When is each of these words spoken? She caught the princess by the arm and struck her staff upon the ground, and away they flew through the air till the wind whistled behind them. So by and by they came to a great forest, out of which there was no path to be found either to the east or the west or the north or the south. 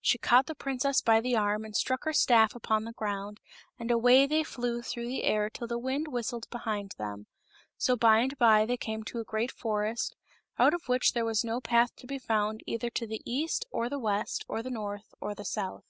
She 0.00 0.16
caught 0.16 0.46
the 0.46 0.54
princess 0.54 1.00
by 1.02 1.20
the 1.20 1.34
arm 1.36 1.64
and 1.64 1.74
struck 1.74 2.04
her 2.04 2.12
staff 2.12 2.54
upon 2.54 2.84
the 2.84 2.92
ground, 2.92 3.40
and 3.80 3.90
away 3.90 4.28
they 4.28 4.44
flew 4.44 4.80
through 4.80 5.08
the 5.08 5.24
air 5.24 5.50
till 5.50 5.66
the 5.66 5.76
wind 5.76 6.06
whistled 6.06 6.48
behind 6.50 6.92
them. 6.98 7.26
So 7.78 7.96
by 7.96 8.18
and 8.18 8.38
by 8.38 8.64
they 8.64 8.76
came 8.76 9.02
to 9.02 9.18
a 9.18 9.24
great 9.24 9.50
forest, 9.50 10.14
out 10.56 10.72
of 10.72 10.86
which 10.88 11.14
there 11.14 11.24
was 11.24 11.42
no 11.42 11.60
path 11.60 11.96
to 11.96 12.06
be 12.06 12.20
found 12.20 12.60
either 12.64 12.90
to 12.90 13.08
the 13.08 13.22
east 13.24 13.66
or 13.72 13.88
the 13.88 13.98
west 13.98 14.44
or 14.46 14.62
the 14.62 14.70
north 14.70 15.14
or 15.20 15.34
the 15.34 15.44
south. 15.44 15.82